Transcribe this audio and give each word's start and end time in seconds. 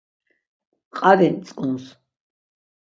Qali 0.97 1.27
mtzǩuns. 1.33 1.85